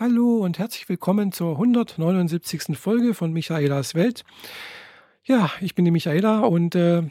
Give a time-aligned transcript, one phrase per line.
[0.00, 2.76] Hallo und herzlich willkommen zur 179.
[2.76, 4.24] Folge von Michaelas Welt.
[5.22, 7.02] Ja, ich bin die Michaela und äh,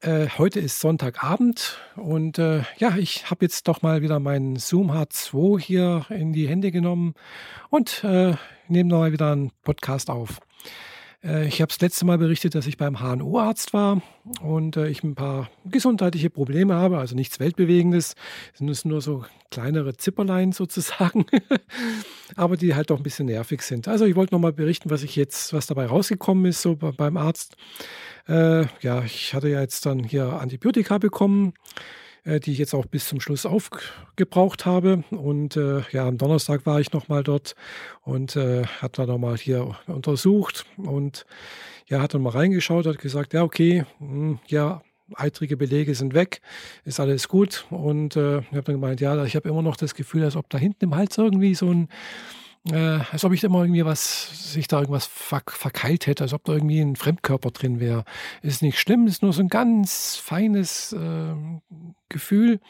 [0.00, 4.90] äh, heute ist Sonntagabend und äh, ja, ich habe jetzt doch mal wieder meinen Zoom
[4.90, 7.12] H2 hier in die Hände genommen
[7.68, 8.32] und äh,
[8.66, 10.40] nehme nochmal wieder einen Podcast auf.
[11.22, 14.02] Äh, ich habe das letzte Mal berichtet, dass ich beim HNO-Arzt war
[14.40, 18.14] und äh, ich ein paar gesundheitliche Probleme habe, also nichts Weltbewegendes,
[18.52, 21.26] es sind nur so kleinere Zipperlein sozusagen,
[22.36, 23.88] aber die halt doch ein bisschen nervig sind.
[23.88, 27.56] Also ich wollte nochmal berichten, was ich jetzt, was dabei rausgekommen ist, so beim Arzt.
[28.28, 31.54] Äh, ja, ich hatte ja jetzt dann hier Antibiotika bekommen.
[32.24, 35.04] Äh, die ich jetzt auch bis zum Schluss aufgebraucht habe.
[35.10, 37.54] Und äh, ja, am Donnerstag war ich nochmal dort
[38.02, 41.24] und äh, hat dann nochmal hier untersucht und
[41.88, 44.82] ja, hat dann mal reingeschaut, hat gesagt, ja, okay, mh, hm, ja,
[45.14, 46.40] eitrige Belege sind weg,
[46.84, 47.66] ist alles gut.
[47.70, 50.48] Und äh, ich habe dann gemeint, ja, ich habe immer noch das Gefühl, als ob
[50.50, 51.88] da hinten im Hals irgendwie so ein
[52.68, 56.34] äh, als ob ich da immer irgendwie was, sich da irgendwas ver verkeilt hätte, als
[56.34, 58.04] ob da irgendwie ein Fremdkörper drin wäre.
[58.42, 61.34] Ist nicht schlimm, ist nur so ein ganz feines äh,
[62.10, 62.60] Gefühl.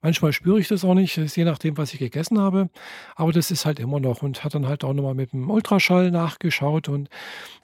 [0.00, 2.70] Manchmal spüre ich das auch nicht, ist je nachdem, was ich gegessen habe.
[3.14, 6.10] Aber das ist halt immer noch und hat dann halt auch nochmal mit dem Ultraschall
[6.10, 7.10] nachgeschaut und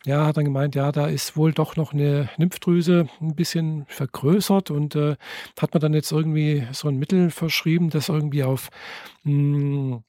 [0.04, 4.70] ja, hat dann gemeint, ja, da ist wohl doch noch eine Lymphdrüse ein bisschen vergrößert
[4.70, 5.16] und äh,
[5.58, 8.68] hat man dann jetzt irgendwie so ein Mittel verschrieben, das irgendwie auf
[9.24, 10.04] mh, hm,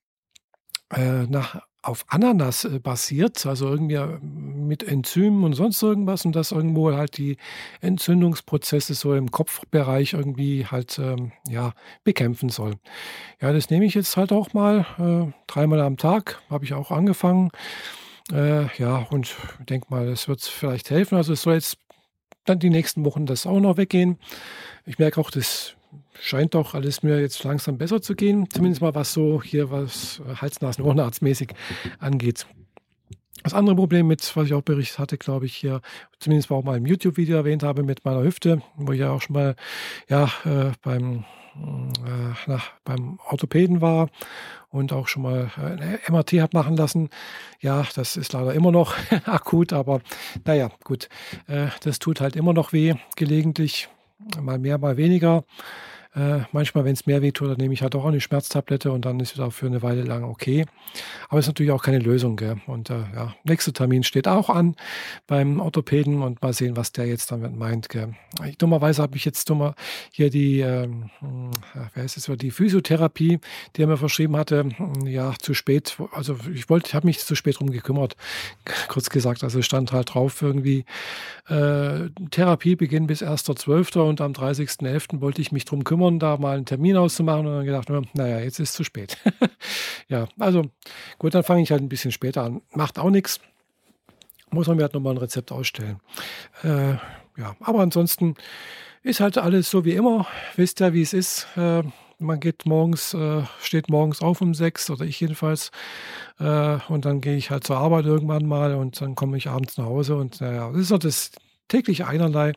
[0.96, 6.36] äh, nach, auf Ananas äh, basiert, also irgendwie äh, mit Enzymen und sonst irgendwas und
[6.36, 7.38] das irgendwo halt die
[7.82, 12.76] Entzündungsprozesse so im Kopfbereich irgendwie halt ähm, ja bekämpfen soll.
[13.42, 16.90] Ja, das nehme ich jetzt halt auch mal äh, dreimal am Tag, habe ich auch
[16.92, 17.52] angefangen.
[18.32, 19.36] Äh, ja, und
[19.68, 21.18] denke mal, das wird vielleicht helfen.
[21.18, 21.78] Also es soll jetzt
[22.46, 24.18] dann die nächsten Wochen das auch noch weggehen.
[24.86, 25.76] Ich merke auch, das
[26.24, 28.50] scheint doch alles mir jetzt langsam besser zu gehen.
[28.50, 31.54] Zumindest mal was so hier, was Hals-Nasen-Ohrenarzt-mäßig
[32.00, 32.48] angeht.
[33.44, 35.82] Das andere Problem mit, was ich auch berichtet hatte, glaube ich, hier,
[36.20, 39.34] zumindest auch mal im YouTube-Video erwähnt habe, mit meiner Hüfte, wo ich ja auch schon
[39.34, 39.56] mal
[40.08, 41.26] ja, äh, beim,
[41.56, 44.10] äh, nach, beim Orthopäden war
[44.70, 47.10] und auch schon mal eine MRT habe machen lassen.
[47.60, 48.96] Ja, das ist leider immer noch
[49.26, 50.00] akut, aber
[50.46, 51.10] naja, gut,
[51.48, 53.90] äh, das tut halt immer noch weh, gelegentlich,
[54.40, 55.44] mal mehr, mal weniger.
[56.16, 59.20] Äh, manchmal, wenn es mehr wehtut, dann nehme ich halt auch eine Schmerztablette und dann
[59.20, 60.66] ist es auch für eine Weile lang okay.
[61.28, 62.36] Aber es ist natürlich auch keine Lösung.
[62.36, 62.58] Gell?
[62.68, 64.76] Und äh, ja, nächster Termin steht auch an
[65.26, 67.90] beim Orthopäden und mal sehen, was der jetzt damit meint.
[67.90, 68.14] Gell?
[68.48, 69.74] Ich, dummerweise habe ich jetzt dummer
[70.12, 70.88] hier die, äh,
[71.96, 73.40] wer ist es, die Physiotherapie,
[73.76, 74.70] die er mir verschrieben hatte,
[75.06, 75.98] ja, zu spät.
[76.12, 78.16] Also ich wollte, habe mich zu spät drum gekümmert,
[78.88, 79.44] kurz gesagt.
[79.44, 80.86] Also stand halt drauf irgendwie
[81.48, 83.98] äh, Therapiebeginn bis 1.12.
[83.98, 85.22] und am 30.11.
[85.22, 88.40] wollte ich mich drum kümmern kümmern, da mal einen Termin auszumachen und dann gedacht, naja,
[88.40, 89.18] jetzt ist es zu spät.
[90.10, 90.66] ja, also
[91.18, 92.62] gut, dann fange ich halt ein bisschen später an.
[92.72, 93.40] Macht auch nichts.
[94.52, 96.00] Muss man mir halt nochmal ein Rezept ausstellen.
[96.64, 96.94] Äh,
[97.38, 98.36] ja, aber ansonsten
[99.02, 100.28] ist halt alles so wie immer.
[100.56, 101.48] Wisst ja, wie es ist.
[101.56, 101.84] Äh,
[102.20, 105.72] man geht morgens, äh, steht morgens auf um sechs oder ich jedenfalls.
[106.40, 109.78] Äh, und dann gehe ich halt zur Arbeit irgendwann mal und dann komme ich abends
[109.78, 111.32] nach Hause und naja, das ist so das,
[111.74, 112.54] täglich einerlei.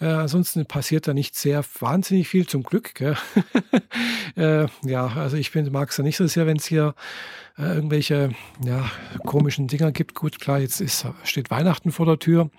[0.00, 2.94] Äh, ansonsten passiert da nicht sehr wahnsinnig viel, zum Glück.
[4.36, 6.94] äh, ja, also ich mag es ja nicht so sehr, wenn es hier
[7.58, 8.30] äh, irgendwelche
[8.64, 8.90] ja,
[9.24, 10.14] komischen Dinger gibt.
[10.14, 12.50] Gut, klar, jetzt ist, steht Weihnachten vor der Tür.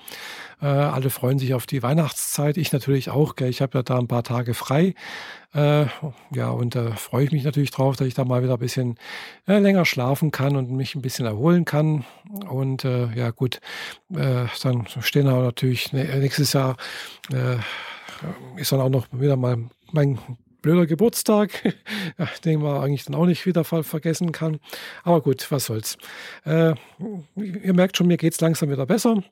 [0.62, 2.58] Äh, alle freuen sich auf die Weihnachtszeit.
[2.58, 3.36] Ich natürlich auch.
[3.36, 3.50] Gell?
[3.50, 4.96] Ich habe ja da ein paar Tage frei.
[5.54, 5.86] Äh,
[6.34, 8.96] ja, und da freue ich mich natürlich drauf, dass ich da mal wieder ein bisschen
[9.48, 12.04] äh, länger schlafen kann und mich ein bisschen erholen kann.
[12.50, 13.62] Und äh, ja, gut,
[14.14, 16.76] äh, dann stehen aber natürlich nächstes Jahr
[18.56, 19.58] ist dann auch noch wieder mal
[19.92, 20.18] mein
[20.68, 21.76] blöder Geburtstag,
[22.44, 24.60] den man eigentlich dann auch nicht wieder vergessen kann.
[25.04, 25.98] Aber gut, was soll's.
[26.44, 26.74] Äh,
[27.38, 29.24] ihr merkt schon, mir geht es langsam wieder besser.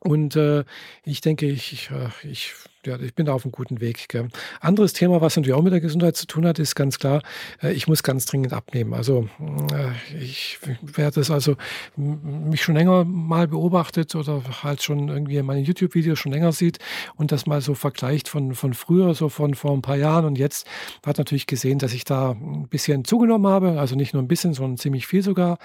[0.00, 0.64] Und äh,
[1.04, 2.54] ich denke, ich, ich, äh, ich
[2.86, 4.08] ja, ich bin da auf einem guten Weg.
[4.08, 4.28] Gell.
[4.60, 7.22] Anderes Thema, was natürlich auch mit der Gesundheit zu tun hat, ist ganz klar,
[7.62, 8.94] äh, ich muss ganz dringend abnehmen.
[8.94, 9.28] Also
[9.72, 11.56] äh, ich werde das also
[11.96, 16.78] mich schon länger mal beobachtet oder halt schon irgendwie meine YouTube-Videos schon länger sieht
[17.16, 20.38] und das mal so vergleicht von, von früher, so von vor ein paar Jahren und
[20.38, 20.66] jetzt
[21.04, 23.78] hat natürlich gesehen, dass ich da ein bisschen zugenommen habe.
[23.80, 25.58] Also nicht nur ein bisschen, sondern ziemlich viel sogar.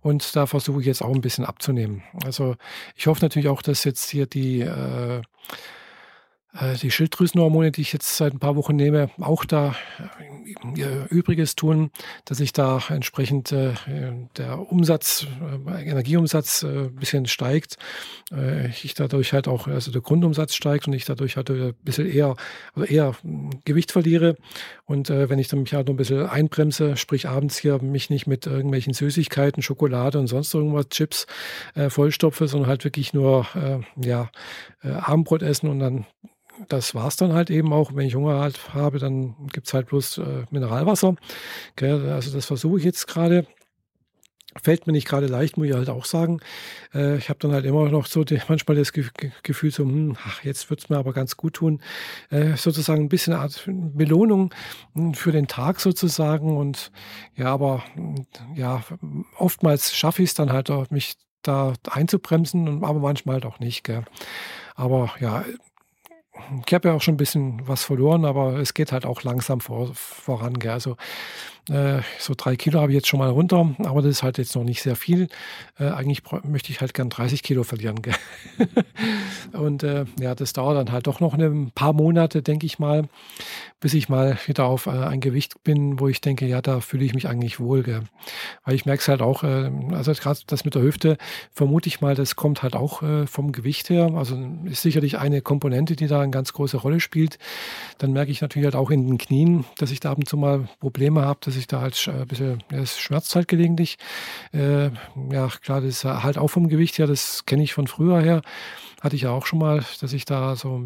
[0.00, 2.02] Und da versuche ich jetzt auch ein bisschen abzunehmen.
[2.24, 2.56] Also
[2.96, 5.22] ich hoffe natürlich auch, dass jetzt hier die äh,
[6.82, 11.56] die Schilddrüsenhormone, die ich jetzt seit ein paar Wochen nehme, auch da äh, ihr Übriges
[11.56, 11.90] tun,
[12.24, 13.74] dass ich da entsprechend äh,
[14.36, 15.26] der Umsatz,
[15.66, 17.76] Energieumsatz ein bisschen steigt.
[18.82, 22.36] ich dadurch halt auch, also der Grundumsatz steigt und ich dadurch halt ein bisschen eher,
[22.74, 24.36] also eher hm, Gewicht verliere
[24.84, 28.10] Und äh, wenn ich dann mich halt noch ein bisschen einbremse, sprich abends hier mich
[28.10, 31.26] nicht mit irgendwelchen Süßigkeiten, Schokolade und sonst irgendwas, Chips
[31.74, 34.30] äh, vollstopfe, sondern halt wirklich nur äh, ja,
[34.82, 36.06] äh, Abendbrot essen und dann
[36.68, 37.94] das war es dann halt eben auch.
[37.94, 41.16] Wenn ich Hunger halt habe, dann gibt es halt bloß äh, Mineralwasser.
[41.76, 42.10] Gell?
[42.10, 43.46] Also das versuche ich jetzt gerade.
[44.62, 46.40] Fällt mir nicht gerade leicht, muss ich halt auch sagen.
[46.94, 49.04] Äh, ich habe dann halt immer noch so die, manchmal das Ge
[49.42, 51.82] Gefühl, so, hm, ach, jetzt wird es mir aber ganz gut tun.
[52.30, 54.54] Äh, sozusagen ein bisschen eine Art Belohnung
[54.94, 56.56] hm, für den Tag sozusagen.
[56.56, 56.90] Und
[57.34, 58.82] ja, aber hm, ja,
[59.36, 63.84] oftmals schaffe ich es dann halt auch, mich da einzubremsen, aber manchmal halt auch nicht.
[63.84, 64.04] Gell.
[64.74, 65.44] Aber ja,
[66.66, 69.60] ich habe ja auch schon ein bisschen was verloren, aber es geht halt auch langsam
[69.60, 70.58] vor, voran.
[70.58, 70.72] Gell.
[70.72, 70.96] Also
[71.68, 74.54] äh, so drei Kilo habe ich jetzt schon mal runter, aber das ist halt jetzt
[74.54, 75.26] noch nicht sehr viel.
[75.78, 78.00] Äh, eigentlich möchte ich halt gern 30 Kilo verlieren.
[79.52, 83.08] Und äh, ja, das dauert dann halt doch noch ein paar Monate, denke ich mal,
[83.80, 87.04] bis ich mal wieder auf äh, ein Gewicht bin, wo ich denke, ja, da fühle
[87.04, 87.82] ich mich eigentlich wohl.
[87.82, 88.02] Gell?
[88.64, 91.18] Weil ich merke es halt auch, äh, also gerade das mit der Hüfte,
[91.50, 94.12] vermute ich mal, das kommt halt auch äh, vom Gewicht her.
[94.14, 97.38] Also ist sicherlich eine Komponente, die da eine ganz große Rolle spielt.
[97.98, 100.36] Dann merke ich natürlich halt auch in den Knien, dass ich da ab und zu
[100.36, 103.98] mal Probleme habe, dass ich da halt ein bisschen, ja, es schmerzt halt gelegentlich.
[104.52, 104.90] Äh,
[105.30, 108.42] ja, klar, das ist halt auch vom Gewicht her, das kenne ich von früher her.
[109.02, 110.82] Hatte ich ja auch schon mal, dass ich da so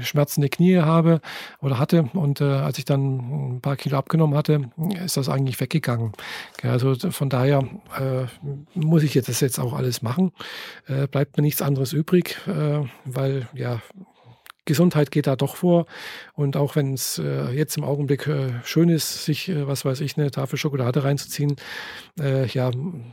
[0.00, 1.20] schmerzende Knie habe
[1.60, 2.08] oder hatte.
[2.14, 4.70] Und äh, als ich dann ein paar Kilo abgenommen hatte,
[5.04, 6.12] ist das eigentlich weggegangen.
[6.62, 7.68] also von daher
[7.98, 8.26] äh,
[8.74, 10.32] muss ich jetzt das jetzt auch alles machen.
[10.86, 13.82] Äh, bleibt mir nichts anderes übrig, äh, weil ja,
[14.72, 15.84] Gesundheit geht da doch vor.
[16.34, 20.00] Und auch wenn es äh, jetzt im Augenblick äh, schön ist, sich, äh, was weiß
[20.00, 21.56] ich, eine Tafel Schokolade reinzuziehen,
[22.18, 22.70] äh, ja,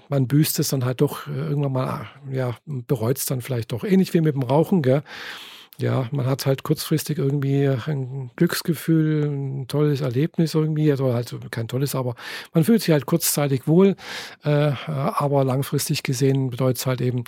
[0.08, 3.84] man büßt es dann halt doch äh, irgendwann mal, ja, bereut es dann vielleicht doch.
[3.84, 5.04] Ähnlich wie mit dem Rauchen, gell?
[5.80, 11.68] Ja, man hat halt kurzfristig irgendwie ein Glücksgefühl, ein tolles Erlebnis irgendwie, oder halt kein
[11.68, 12.16] tolles, aber
[12.54, 13.96] man fühlt sich halt kurzzeitig wohl,
[14.44, 17.24] äh, aber langfristig gesehen bedeutet es halt eben,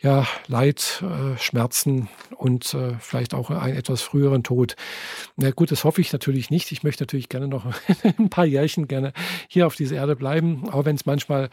[0.00, 4.76] ja, Leid, äh, Schmerzen und äh, vielleicht auch einen etwas früheren Tod.
[5.36, 6.70] Na gut, das hoffe ich natürlich nicht.
[6.70, 7.66] Ich möchte natürlich gerne noch
[8.18, 9.12] ein paar Jährchen gerne
[9.48, 11.50] hier auf dieser Erde bleiben, auch wenn es manchmal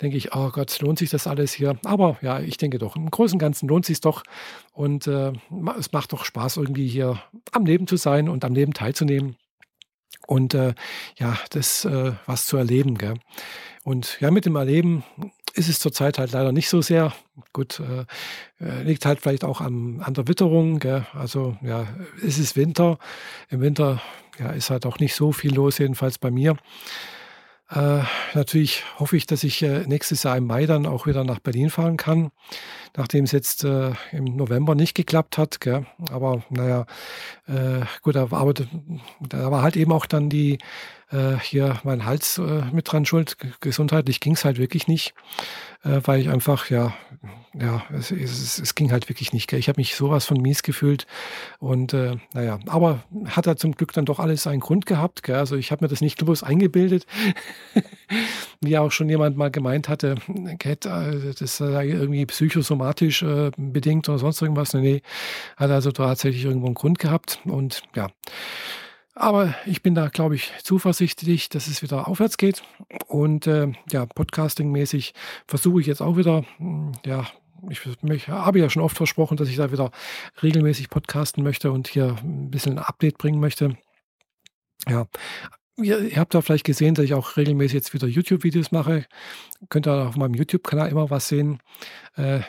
[0.00, 1.78] denke ich, oh Gott, lohnt sich das alles hier?
[1.84, 4.22] Aber ja, ich denke doch, im Großen und Ganzen lohnt sich doch
[4.72, 5.32] und äh,
[5.92, 7.22] macht doch Spaß, irgendwie hier
[7.52, 9.36] am Leben zu sein und am Leben teilzunehmen
[10.26, 10.74] und äh,
[11.18, 12.96] ja, das äh, was zu erleben.
[12.98, 13.14] Gell?
[13.82, 15.02] Und ja, mit dem Erleben
[15.54, 17.12] ist es zurzeit halt leider nicht so sehr.
[17.52, 18.04] Gut, äh,
[18.64, 20.78] äh, liegt halt vielleicht auch am, an der Witterung.
[20.78, 21.06] Gell?
[21.14, 21.86] Also ja,
[22.24, 22.98] es ist Winter.
[23.48, 24.00] Im Winter
[24.38, 26.56] ja, ist halt auch nicht so viel los, jedenfalls bei mir.
[27.70, 28.02] Äh,
[28.34, 31.70] natürlich hoffe ich, dass ich äh, nächstes Jahr im Mai dann auch wieder nach Berlin
[31.70, 32.30] fahren kann,
[32.96, 35.60] nachdem es jetzt äh, im November nicht geklappt hat.
[35.60, 35.86] Gell?
[36.10, 36.86] Aber naja,
[37.46, 38.52] äh, gut, da war,
[39.20, 40.58] da war halt eben auch dann die
[41.10, 43.36] äh, hier mein Hals äh, mit dran schuld.
[43.60, 45.14] Gesundheitlich ging es halt wirklich nicht,
[45.84, 46.94] äh, weil ich einfach, ja,
[47.52, 49.48] ja, es, es, es ging halt wirklich nicht.
[49.48, 49.58] Gell?
[49.58, 51.06] Ich habe mich sowas von mies gefühlt
[51.58, 55.24] und äh, naja, aber hat er zum Glück dann doch alles einen Grund gehabt.
[55.24, 55.36] Gell?
[55.36, 57.06] Also ich habe mir das nicht bloß eingebildet,
[58.60, 60.16] wie auch schon jemand mal gemeint hatte,
[60.60, 62.26] äh, das sei irgendwie
[62.80, 64.74] psychosomatisch äh, bedingt oder sonst irgendwas.
[64.74, 65.02] Nee,
[65.56, 68.08] hat also tatsächlich irgendwo einen Grund gehabt und ja.
[69.14, 72.62] Aber ich bin da, glaube ich, zuversichtlich, dass es wieder aufwärts geht.
[73.06, 75.12] Und äh, ja, podcasting-mäßig
[75.46, 77.26] versuche ich jetzt auch wieder, hm, ja,
[77.68, 79.90] ich, ich, habe ja schon oft versprochen, dass ich da wieder
[80.42, 83.76] regelmäßig podcasten möchte und hier ein bisschen ein Update bringen möchte.
[84.88, 85.06] Ja,
[85.82, 89.06] Ihr, ihr, habt ja vielleicht gesehen, dass ich auch regelmäßig jetzt wieder YouTube-Videos mache.
[89.68, 91.58] Könnt ihr auf meinem YouTube-Kanal immer was sehen.
[92.16, 92.40] Äh,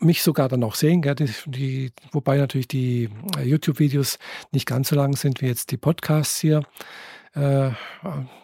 [0.00, 1.14] mich sogar dann auch sehen, gell?
[1.14, 4.18] Die, die, wobei natürlich die äh, YouTube-Videos
[4.52, 6.62] nicht ganz so lang sind wie jetzt die Podcasts hier.
[7.36, 7.72] Äh,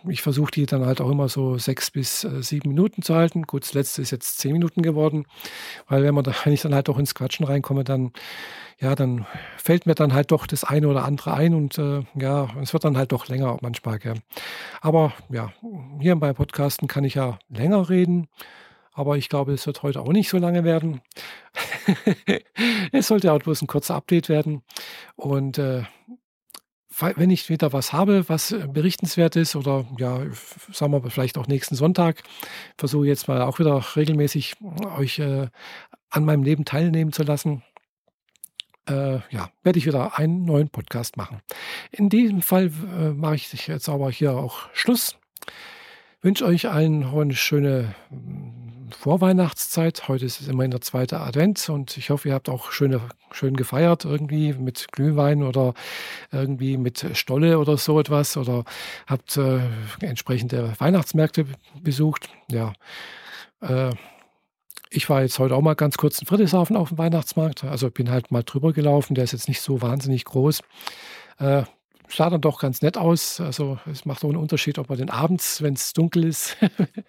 [0.07, 3.43] ich versuche die dann halt auch immer so sechs bis äh, sieben Minuten zu halten.
[3.43, 5.25] Gut, das letzte ist jetzt zehn Minuten geworden,
[5.89, 8.13] weil wenn, man da, wenn ich dann halt auch ins Quatschen reinkomme, dann,
[8.79, 12.49] ja, dann fällt mir dann halt doch das eine oder andere ein und äh, ja,
[12.61, 13.99] es wird dann halt doch länger manchmal.
[13.99, 14.17] Gell.
[14.83, 15.53] Aber ja,
[16.01, 18.29] hier bei Podcasten kann ich ja länger reden.
[18.95, 21.01] Aber ich glaube, es wird heute auch nicht so lange werden.
[22.93, 24.63] es sollte auch bloß ein kurzer Update werden.
[25.17, 25.85] Und äh,
[26.99, 30.21] wenn ich wieder was habe, was äh, berichtenswert ist oder ja,
[30.73, 32.23] sagen wir vielleicht auch nächsten Sonntag,
[32.77, 34.57] versuche jetzt mal auch wieder regelmäßig
[34.99, 35.49] euch äh,
[36.11, 37.63] an meinem Leben teilnehmen zu lassen.
[38.89, 41.41] Äh, ja, werde ich wieder einen neuen Podcast machen.
[41.91, 45.17] In diesem Fall äh, mache ich jetzt aber hier auch Schluss.
[46.21, 47.95] Wünsche euch allen eine schöne
[48.95, 50.09] Vorweihnachtszeit.
[50.09, 53.57] Heute ist es immerhin der zweite Advent und ich hoffe, ihr habt auch schöne, schön
[53.57, 55.75] gefeiert irgendwie mit Glühwein oder
[56.31, 58.65] irgendwie mit Stolle oder so etwas oder
[59.07, 59.61] habt äh,
[60.01, 61.47] entsprechende Weihnachtsmärkte
[61.81, 62.29] besucht.
[62.51, 62.73] Ja,
[63.61, 63.91] äh,
[64.91, 67.65] ich war jetzt heute auch mal ganz kurz in Friedrichshafen auf dem Weihnachtsmarkt.
[67.65, 69.15] Also bin halt mal drüber gelaufen.
[69.15, 70.61] Der ist jetzt nicht so wahnsinnig groß.
[71.39, 71.63] Äh,
[72.15, 73.41] sah dann doch ganz nett aus.
[73.41, 76.57] Also es macht auch einen Unterschied, ob man den abends, wenn es dunkel ist,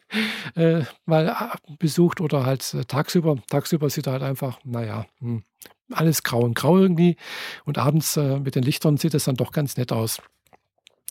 [0.56, 3.38] äh, mal besucht oder halt äh, tagsüber.
[3.50, 5.44] Tagsüber sieht er halt einfach, naja, hm,
[5.92, 7.18] alles grau und grau irgendwie.
[7.66, 10.22] Und abends äh, mit den Lichtern sieht es dann doch ganz nett aus.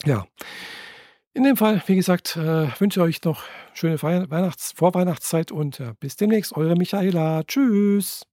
[0.05, 0.27] Ja.
[1.35, 5.95] In dem Fall, wie gesagt, äh, wünsche ich euch noch schöne Weihnachts-, Vorweihnachtszeit und äh,
[5.99, 7.43] bis demnächst, eure Michaela.
[7.45, 8.27] Tschüss.